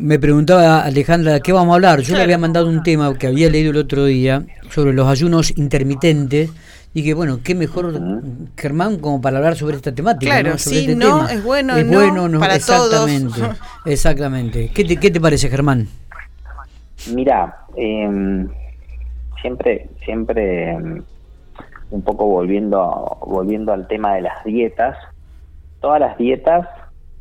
[0.00, 2.00] Me preguntaba Alejandra, ¿de qué vamos a hablar?
[2.00, 5.56] Yo le había mandado un tema que había leído el otro día sobre los ayunos
[5.58, 6.50] intermitentes
[6.94, 8.00] y que bueno, qué mejor
[8.56, 10.32] Germán como para hablar sobre esta temática.
[10.32, 10.58] Claro, ¿no?
[10.58, 11.32] Sobre sí, este no, tema.
[11.32, 13.56] es bueno, es no, bueno, no, para exactamente, todos.
[13.84, 14.70] exactamente.
[14.74, 15.86] ¿Qué te, ¿Qué te parece, Germán?
[17.12, 18.46] Mira, eh,
[19.42, 21.02] siempre, siempre eh,
[21.90, 24.96] un poco volviendo, a- volviendo al tema de las dietas,
[25.82, 26.66] todas las dietas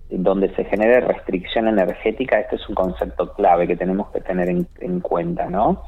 [0.10, 4.68] donde se genere restricción energética, este es un concepto clave que tenemos que tener en,
[4.79, 5.83] en cuenta, ¿no?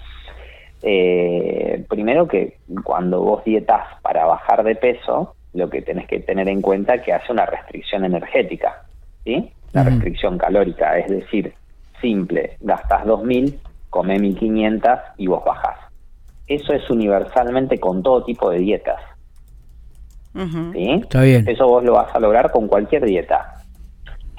[0.83, 6.47] Eh, primero que cuando vos dietas para bajar de peso, lo que tenés que tener
[6.49, 8.83] en cuenta es que hace una restricción energética,
[9.23, 9.51] ¿sí?
[9.73, 11.53] La restricción calórica, es decir,
[12.01, 13.57] simple, gastas 2.000,
[13.89, 15.77] come 1.500 y vos bajás.
[16.47, 18.99] Eso es universalmente con todo tipo de dietas.
[20.33, 20.91] ¿sí?
[21.03, 21.47] Está bien.
[21.47, 23.60] Eso vos lo vas a lograr con cualquier dieta,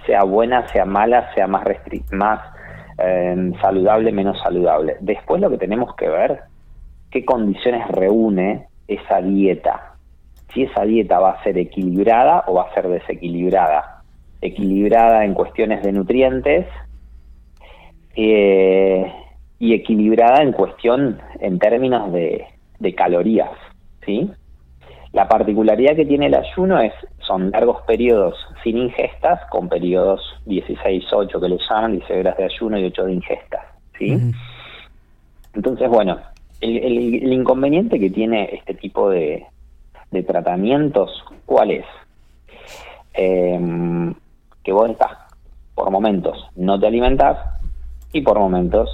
[0.07, 1.65] sea buena, sea mala, sea más
[2.11, 2.41] más
[2.99, 4.97] eh, saludable, menos saludable.
[5.01, 6.41] Después lo que tenemos que ver,
[7.11, 9.95] qué condiciones reúne esa dieta.
[10.53, 14.03] Si esa dieta va a ser equilibrada o va a ser desequilibrada.
[14.41, 16.67] Equilibrada en cuestiones de nutrientes
[18.17, 19.13] eh,
[19.59, 22.45] y equilibrada en cuestión, en términos de,
[22.79, 23.51] de calorías,
[24.05, 24.31] ¿sí?
[25.13, 26.93] La particularidad que tiene el ayuno es
[27.27, 32.79] son largos periodos sin ingestas con periodos 16-8 que le llaman, 16 horas de ayuno
[32.79, 33.65] y 8 de ingestas,
[33.99, 34.13] ¿sí?
[35.55, 36.19] Entonces, bueno,
[36.61, 39.45] el, el- el inconveniente que tiene este tipo de,
[40.11, 41.85] de tratamientos, ¿cuál es?
[43.15, 44.15] Em,
[44.65, 45.11] que vos estás,
[45.75, 47.37] por momentos, no te alimentás
[48.13, 48.89] y por momentos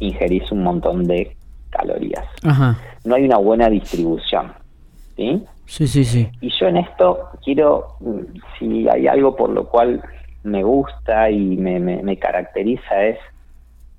[0.00, 1.36] ingerís un montón de
[1.70, 2.24] calorías.
[2.44, 2.78] Ajá.
[3.04, 4.52] No hay una buena distribución,
[5.16, 5.44] ¿sí?
[5.66, 6.28] Sí, sí, sí.
[6.40, 8.20] Y yo en esto quiero, mm,
[8.58, 10.02] si hay algo por lo cual
[10.42, 13.18] me gusta y me, me- me caracteriza es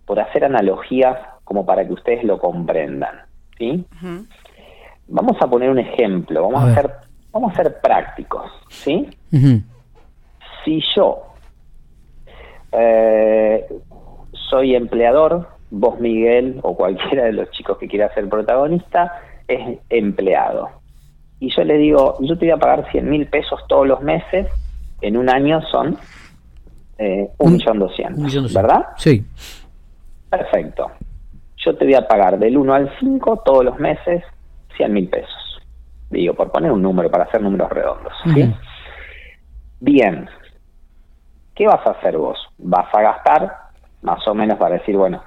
[0.05, 3.21] por hacer analogías como para que ustedes lo comprendan.
[3.58, 3.83] ¿sí?
[5.08, 6.91] Vamos a poner un ejemplo, vamos A a, ser,
[7.32, 8.52] vamos a ser prácticos.
[8.70, 9.08] ¿sí?
[10.64, 11.23] Si yo
[12.71, 13.65] eh,
[14.49, 20.70] soy empleador, vos Miguel o cualquiera de los chicos que quiera ser protagonista es empleado.
[21.39, 24.47] Y yo le digo, yo te voy a pagar 100 mil pesos todos los meses,
[25.01, 25.97] en un año son
[26.97, 28.53] eh, un Un- millón doscientos, Un millón doscientos.
[28.71, 28.87] ¿verdad?
[28.97, 29.25] Sí.
[30.29, 30.91] Perfecto.
[31.57, 34.23] Yo te voy a pagar del 1 al 5 todos los meses
[34.77, 35.61] 100 mil pesos.
[36.09, 38.13] Digo, por poner un número, para hacer números redondos.
[39.79, 40.29] Bien.
[41.53, 42.37] ¿Qué vas a hacer vos?
[42.57, 43.52] Vas a gastar,
[44.02, 45.21] más o menos para decir, bueno,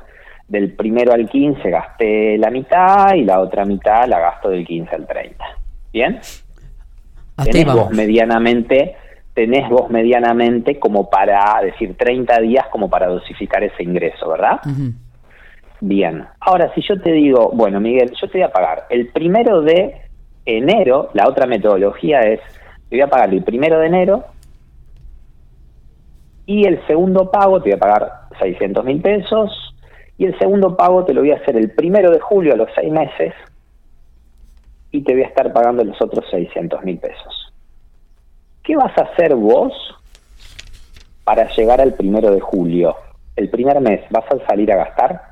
[0.47, 4.95] del primero al 15 gasté la mitad y la otra mitad la gasto del 15
[4.95, 5.45] al 30.
[5.93, 6.21] ¿Bien?
[7.37, 8.97] Hasta tenés vos medianamente,
[9.35, 14.61] tenés vos medianamente como para decir 30 días como para dosificar ese ingreso, ¿verdad?
[15.81, 16.27] Bien.
[16.41, 20.03] Ahora, si yo te digo, bueno, Miguel, yo te voy a pagar el primero de
[20.45, 22.41] enero, la otra metodología es,
[22.89, 24.25] te voy a pagar el primero de enero
[26.47, 29.75] y el segundo pago te voy a pagar 600 mil pesos
[30.17, 32.71] y el segundo pago te lo voy a hacer el primero de julio a los
[32.75, 33.35] seis meses
[34.91, 37.53] y te voy a estar pagando los otros 600 mil pesos.
[38.63, 39.73] ¿Qué vas a hacer vos
[41.25, 42.97] para llegar al primero de julio?
[43.37, 45.23] El primer mes, ¿vas a salir a gastar?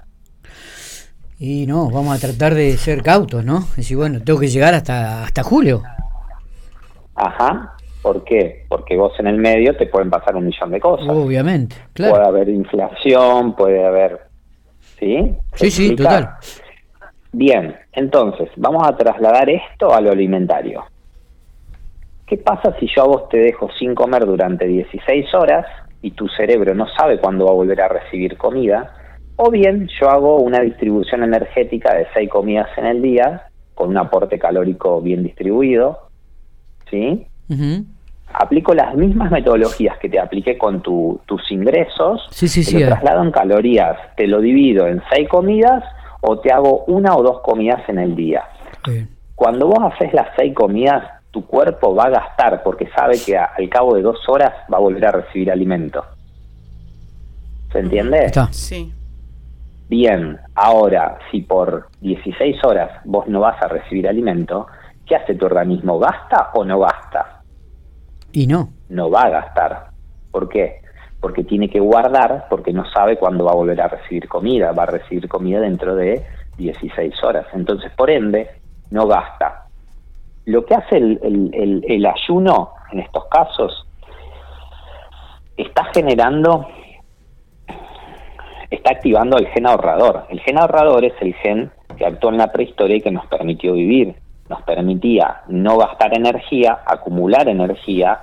[1.39, 3.59] Y no, vamos a tratar de ser cautos, ¿no?
[3.59, 5.83] Es decir, bueno, tengo que llegar hasta, hasta julio.
[7.15, 7.75] Ajá.
[8.01, 8.65] ¿Por qué?
[8.69, 11.09] Porque vos en el medio te pueden pasar un millón de cosas.
[11.09, 12.27] Obviamente, Puede claro.
[12.27, 14.21] haber inflación, puede haber...
[14.99, 15.35] ¿Sí?
[15.55, 16.37] ¿Se Sí, sí, total.
[17.39, 20.85] Bien, entonces, vamos a trasladar esto a lo alimentario.
[22.27, 25.67] ¿Qué pasa si yo a vos te dejo sin comer durante 16 horas
[26.01, 28.91] y tu cerebro no sabe cuándo va a volver a recibir comida?
[29.37, 33.99] O bien yo hago una distribución energética de 6 comidas en el día con un
[33.99, 36.09] aporte calórico bien distribuido,
[36.91, 37.27] ¿sí?
[38.33, 42.79] Aplico las mismas metodologías que te apliqué con tu- tus ingresos, Sí, sí, te sí,
[42.79, 42.89] lo eh.
[42.89, 45.85] traslado en calorías, te lo divido en seis comidas
[46.29, 48.43] o te hago una o dos comidas en el día.
[49.35, 53.51] Cuando vos haces las seis comidas, tu cuerpo va a gastar porque sabe que a-
[53.57, 56.05] al cabo de dos horas va a volver a recibir alimento.
[57.73, 58.25] ¿Se entiende?
[58.27, 58.49] Está.
[58.53, 58.93] Sí.
[59.89, 64.67] Bien, ahora, si por 16 horas vos no vas a recibir alimento,
[65.07, 65.99] ¿qué hace tu organismo?
[65.99, 67.43] ¿Gasta o no gasta?
[68.33, 68.71] Y no.
[68.89, 69.91] no va a gastar.
[70.33, 70.81] ¿Por qué?
[71.27, 74.71] Porque tiene que guardar, porque no sabe cuándo va a volver a recibir comida.
[74.71, 76.25] Va a recibir comida dentro de
[76.57, 77.47] 16 horas.
[77.53, 78.49] Entonces, por ende,
[78.93, 79.65] no gasta.
[80.45, 81.51] Lo que hace el,
[81.85, 83.89] el- ayuno en estos casos
[85.57, 86.69] está generando
[88.71, 90.27] está activando el gen ahorrador.
[90.29, 93.73] El gen ahorrador es el gen que actuó en la prehistoria y que nos permitió
[93.73, 94.15] vivir.
[94.49, 98.21] Nos permitía no gastar energía, acumular energía,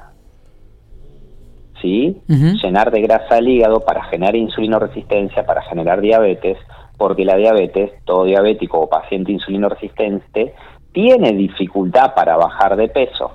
[1.83, 2.21] ¿sí?
[2.27, 6.57] llenar de grasa el hígado para generar insulino resistencia, para generar diabetes,
[6.97, 10.55] porque la diabetes, todo diabético o paciente insulino resistente,
[10.93, 13.31] tiene dificultad para bajar de peso.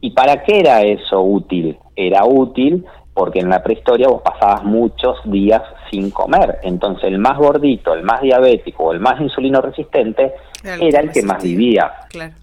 [0.00, 1.78] ¿Y para qué era eso útil?
[1.94, 2.84] Era útil
[3.14, 6.58] porque en la prehistoria vos pasabas muchos días sin comer.
[6.62, 10.32] Entonces el más gordito, el más diabético o el más insulino resistente
[10.64, 11.92] era el, que, más vivía.
[12.08, 12.34] Claro.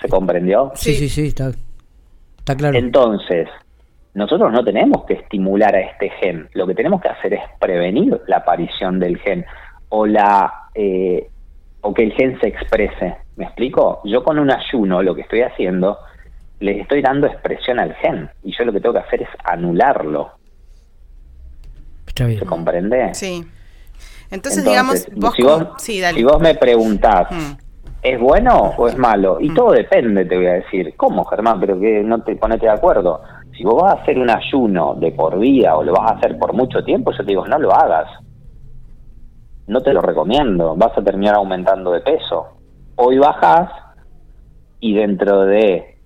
[0.00, 0.72] ¿Se comprendió?
[0.74, 1.52] Sí, sí, sí, está,
[2.46, 2.78] está claro.
[2.78, 3.48] Entonces,
[4.14, 8.20] nosotros no tenemos que estimular a este gen, lo que tenemos que hacer es prevenir
[8.28, 9.44] la aparición del gen
[9.88, 11.28] o la eh,
[11.80, 13.16] o que el gen se exprese.
[13.36, 14.00] ¿Me explico?
[14.04, 15.98] Yo con un ayuno lo que estoy haciendo,
[16.60, 20.30] les estoy dando expresión al gen y yo lo que tengo que hacer es anularlo.
[22.14, 23.12] ¿Se comprende?
[23.14, 23.44] Sí.
[24.30, 25.34] Entonces, digamos, vos,
[25.78, 27.65] si, vos, me preguntás, mm.
[28.10, 29.38] ¿Es bueno o es malo?
[29.40, 29.54] Y mm.
[29.54, 30.94] todo depende, te voy a decir.
[30.96, 31.60] ¿Cómo, Germán?
[31.60, 33.20] Pero que no te ponete de acuerdo.
[33.56, 36.38] Si vos vas a hacer un ayuno de por día o lo vas a hacer
[36.38, 38.08] por mucho tiempo, yo te digo, no lo hagas
[39.66, 42.46] no te lo recomiendo, vas a terminar aumentando de peso.
[42.96, 43.70] Hoy bajas
[44.80, 45.98] y dentro de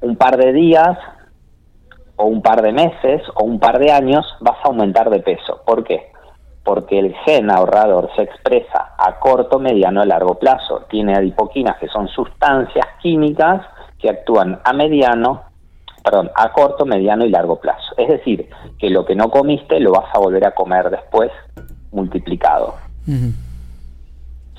[0.00, 0.96] un par de días
[2.16, 5.60] o un par de meses o un par de años vas a aumentar de peso.
[5.66, 6.10] ¿Por qué?
[6.68, 10.84] Porque el gen ahorrador se expresa a corto, mediano y largo plazo.
[10.90, 13.62] Tiene adipoquinas que son sustancias químicas
[13.98, 15.44] que actúan a mediano,
[16.04, 17.94] perdón, a corto, mediano y largo plazo.
[17.96, 21.30] Es decir, que lo que no comiste lo vas a volver a comer después
[21.90, 22.74] multiplicado.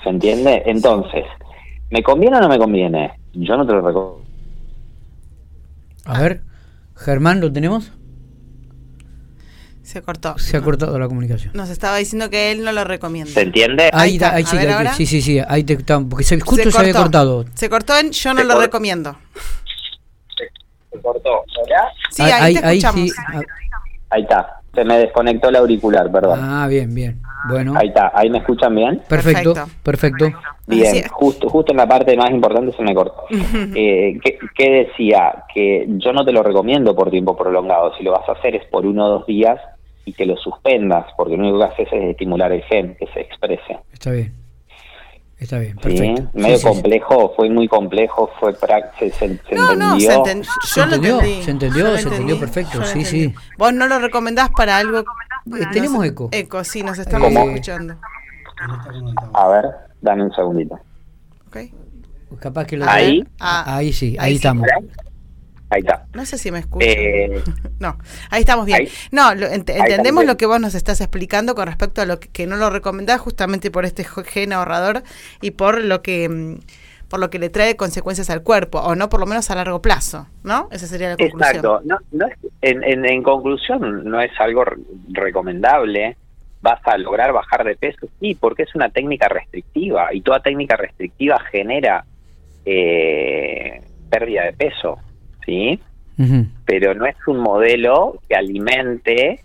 [0.04, 0.64] ¿Se entiende?
[0.66, 1.26] Entonces,
[1.92, 3.20] ¿me conviene o no me conviene?
[3.34, 4.26] Yo no te lo recomiendo.
[6.06, 6.42] A ver,
[6.96, 7.94] Germán, ¿lo tenemos?
[9.90, 10.38] Se cortó.
[10.38, 11.52] Se ha cortado la comunicación.
[11.56, 13.32] Nos estaba diciendo que él no lo recomienda.
[13.32, 13.90] ¿Se entiende?
[13.92, 14.56] Ahí, ahí, sí,
[14.94, 15.78] sí, sí, sí, ahí te,
[16.08, 17.44] porque se, justo se, había cortado.
[17.56, 19.16] Se cortó en yo no lo recomiendo.
[20.38, 21.88] Se, cortó, ¿verdad?
[22.12, 23.12] Sí, ahí, te escuchamos.
[24.12, 24.62] ahí está.
[24.76, 26.40] Se me desconectó el auricular, perdón.
[26.40, 27.20] Ah, bien, bien.
[27.50, 27.74] Bueno.
[27.76, 29.02] Ahí está, ahí me escuchan bien.
[29.10, 30.32] Perfecto, perfecto.
[30.68, 33.24] Bien, justo, justo en la parte más importante se me cortó.
[33.32, 34.20] eh,
[34.56, 35.46] ¿qué, decía?
[35.52, 37.98] Que yo no te lo recomiendo por tiempo prolongado.
[37.98, 39.60] Si lo vas a hacer es por uno o dos días
[40.06, 43.22] y que lo suspendas, porque lo único que haces es estimular el gen, que se
[43.22, 43.80] exprese.
[43.92, 44.34] Está bien.
[45.40, 46.22] Está bien, perfecto.
[46.34, 46.40] ¿Sí?
[46.42, 48.54] Medio complejo, fue muy complejo, fue
[49.00, 49.76] se, se, no, entendió.
[49.78, 51.20] No, se, enten ¿Se entendió?
[51.22, 53.34] Se entendió, se entendió perfecto, sí, sí.
[53.58, 55.00] Vos no lo recomendás para algo...
[55.00, 56.28] Eh, tenemos eco.
[56.34, 57.96] Eco, sí, nos estamos escuchando.
[59.34, 59.66] A ver,
[60.02, 60.78] dame un segundito.
[61.48, 61.58] Ok.
[62.40, 62.90] Capaz que lo...
[62.90, 63.24] Ahí.
[63.40, 64.68] Ah, ahí sí, ahí, ahí estamos.
[65.70, 66.06] Ahí está.
[66.14, 66.90] No sé si me escuchan.
[66.90, 67.44] Eh,
[67.80, 67.98] no,
[68.32, 68.88] ahí estamos bien.
[69.12, 72.70] no, entendemos lo que vos nos estás explicando con respecto a lo que, no lo
[72.70, 75.04] recomendás justamente por este gen ahorrador
[75.42, 76.60] y por lo que mm,
[77.10, 79.82] por lo que le trae consecuencias al cuerpo, o no por lo menos a largo
[79.82, 80.70] plazo, ¿no?
[80.72, 81.56] Esa sería la conclusión.
[81.56, 81.82] Exacto.
[81.84, 84.64] No, no es, en, en, en, conclusión, no es algo
[85.10, 86.18] recomendable.
[86.62, 90.76] Vas a lograr bajar de peso, sí, porque es una técnica restrictiva y toda técnica
[90.76, 92.06] restrictiva genera
[92.66, 95.00] eh, pérdida de peso.
[95.50, 95.80] ¿Sí?
[96.66, 99.40] Pero no es un modelo que alimente,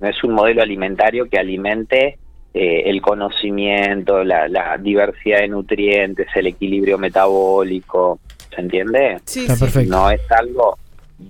[0.00, 2.18] no es un modelo alimentario que alimente
[2.52, 8.18] eh, el conocimiento, la, diversidad de nutrientes, el equilibrio metabólico,
[8.52, 9.18] ¿se entiende?
[9.24, 9.46] Sí,
[9.86, 10.76] No es algo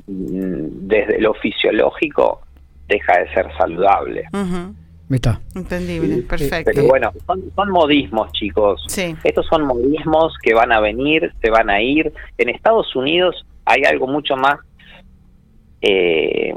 [0.06, 2.40] mm, desde lo fisiológico
[2.88, 4.24] deja de ser saludable.
[5.10, 5.40] Está.
[5.54, 6.70] Entendible, perfecto.
[6.72, 8.82] Pero bueno, son, modismos, chicos.
[8.86, 9.14] Sí.
[9.24, 12.12] Estos son modismos que van a venir, se van a ir.
[12.38, 14.58] En Estados Unidos hay algo mucho más
[15.82, 16.52] eh,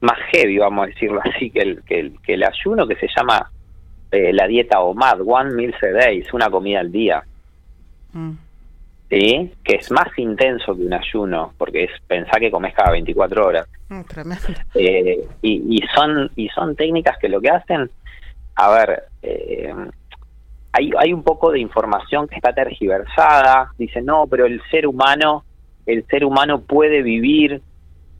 [0.00, 3.08] más heavy, vamos a decirlo así, que el, que el, que el ayuno que se
[3.14, 3.50] llama
[4.10, 7.22] eh, la dieta OMAD, One Meal a Day, es una comida al día.
[8.12, 8.32] Mm.
[9.08, 9.52] ¿Sí?
[9.62, 13.68] Que es más intenso que un ayuno, porque es pensar que comes cada 24 horas.
[13.88, 14.00] Mm,
[14.74, 17.88] eh, y, y, son, y son técnicas que lo que hacen,
[18.56, 19.72] a ver, eh,
[20.72, 25.44] hay, hay un poco de información que está tergiversada, dice no, pero el ser humano
[25.86, 27.62] el ser humano puede vivir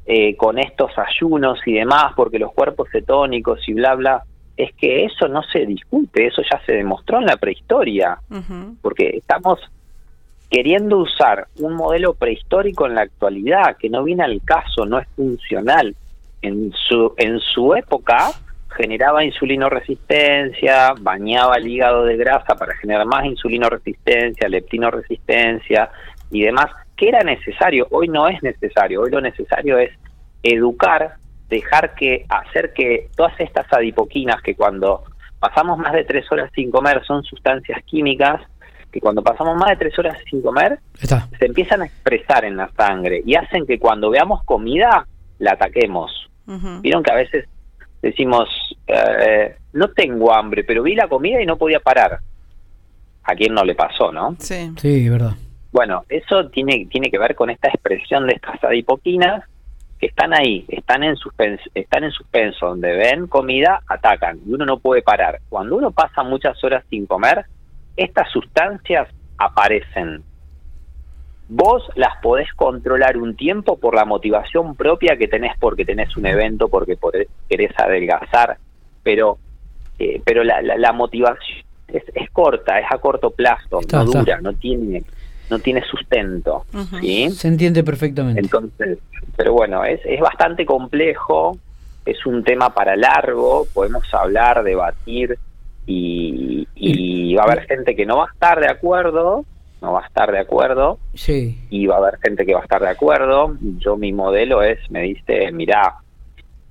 [0.06, 4.22] eh, con estos ayunos y demás, porque los cuerpos cetónicos y bla, bla,
[4.56, 8.18] es que eso no se discute, eso ya se demostró en la prehistoria,
[8.80, 9.60] porque estamos
[10.48, 15.08] queriendo usar un modelo prehistórico en la actualidad que no viene al caso, no es
[15.16, 15.94] funcional.
[16.40, 18.30] En su, en su época
[18.76, 25.90] generaba insulino resistencia, bañaba el hígado de grasa para generar más insulino resistencia, leptino resistencia
[26.30, 26.66] y demás
[26.96, 29.90] que era necesario, hoy no es necesario, hoy lo necesario es
[30.42, 31.16] educar
[31.48, 35.04] dejar que, hacer que todas estas adipoquinas que cuando
[35.38, 38.40] pasamos más de tres horas sin comer son sustancias químicas
[38.90, 42.70] que cuando pasamos más de tres horas sin comer se empiezan a expresar en la
[42.76, 45.06] sangre y hacen que cuando veamos comida
[45.38, 46.30] la ataquemos.
[46.80, 47.46] Vieron que a veces
[48.00, 48.48] decimos,
[48.86, 52.20] eh, no tengo hambre, pero vi la comida y no podía parar.
[53.24, 54.36] A quien no le pasó, ¿no?
[54.38, 55.32] Sí, sí, verdad.
[55.76, 59.44] Bueno, eso tiene, tiene que ver con esta expresión de estas adipoquinas
[60.00, 64.64] que están ahí, están en suspenso, están en suspenso, donde ven comida, atacan, y uno
[64.64, 65.40] no puede parar.
[65.50, 67.44] Cuando uno pasa muchas horas sin comer,
[67.94, 69.06] estas sustancias
[69.36, 70.22] aparecen.
[71.50, 76.24] Vos las podés controlar un tiempo por la motivación propia que tenés porque tenés un
[76.24, 76.96] evento, porque
[77.50, 78.56] querés adelgazar,
[79.02, 79.36] pero,
[79.98, 84.54] eh, pero la, la, motivación es, es, corta, es a corto plazo, no dura, no
[84.54, 85.04] tiene
[85.50, 86.64] no tiene sustento.
[87.00, 87.30] ¿sí?
[87.30, 88.40] Se entiende perfectamente.
[88.40, 88.98] Entonces,
[89.36, 91.58] pero bueno, es, es bastante complejo,
[92.04, 95.38] es un tema para largo, podemos hablar, debatir
[95.86, 99.44] y, y, va a haber gente que no va a estar de acuerdo,
[99.82, 101.60] no va a estar de acuerdo, sí.
[101.70, 103.56] y va a haber gente que va a estar de acuerdo.
[103.78, 105.96] Yo mi modelo es, me dice, mira,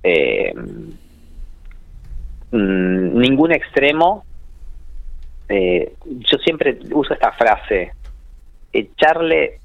[0.02, 0.52] eh,
[2.50, 4.24] mm, ningún extremo,
[5.48, 7.92] eh, yo siempre uso esta frase,
[8.78, 9.60] echarle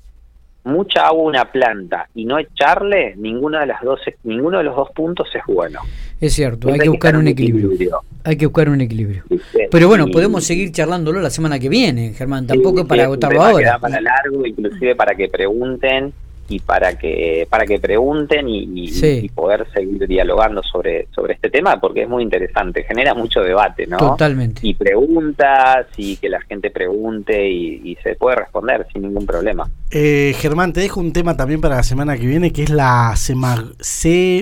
[0.64, 4.76] mucha agua a una planta y no echarle, ninguno de las dos, ninguno de los
[4.76, 5.80] dos puntos es bueno.
[6.20, 8.02] Es cierto, hay que buscar un equilibrio.
[8.24, 9.24] Hay que buscar un equilibrio.
[9.72, 13.80] Pero bueno, podemos seguir charlándolo la semana que viene, Germán, tampoco para agotarlo ahora.
[13.80, 16.14] para largo, inclusive para que pregunten
[16.52, 22.04] y para que para que pregunten y, poder seguir dialogando sobre sobre este tema porque
[22.04, 24.60] es muy interesante genera mucho debate no totalmente.
[24.64, 29.70] Y preguntas y que la gente pregunte y, se puede responder sin ningún problema.
[29.92, 33.14] Eh, Germán te dejo un tema también para la semana que viene que es la
[33.16, 34.42] semaglutida.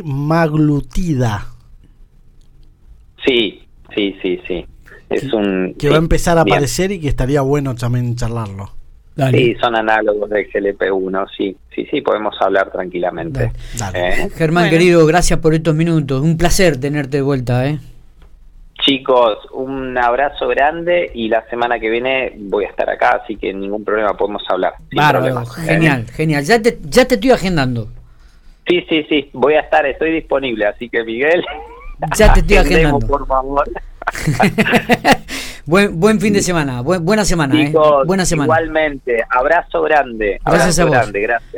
[3.25, 3.61] Sí
[3.95, 4.65] sí sí sí.
[5.09, 8.78] Es un que va a empezar a aparecer y que estaría bueno también charlarlo
[9.31, 13.51] Sí, son análogos de GLP-1, sí, sí, sí, podemos hablar tranquilamente.
[13.93, 14.29] ¿Eh?
[14.35, 16.21] Germán, querido, gracias por estos minutos.
[16.21, 17.79] Un placer tenerte de vuelta, ¿eh?
[18.85, 23.53] Chicos, un abrazo grande y la semana que viene voy a estar acá, así que
[23.53, 24.73] ningún problema podemos hablar.
[24.93, 26.43] Bárbaro, genial, genial.
[26.45, 27.89] Ya te, ya te estoy agendando.
[28.67, 31.43] Sí, sí, sí, voy a estar, estoy disponible, así que Miguel.
[32.15, 33.05] Ya te estoy agendando.
[33.05, 33.69] Por favor.
[35.69, 37.53] buen, buen fin de semana, buena semana.
[37.61, 37.71] eh.
[38.05, 38.45] Buena semana.
[38.45, 40.39] Igualmente, abrazo grande.
[40.43, 40.91] Gracias a vos.
[40.91, 41.53] grande, gracias.